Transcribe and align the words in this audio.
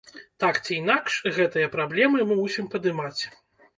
Так 0.43 0.55
ці 0.65 0.71
інакш, 0.83 1.19
гэтыя 1.37 1.67
праблемы 1.75 2.17
мы 2.31 2.41
мусім 2.41 2.65
падымаць. 2.77 3.17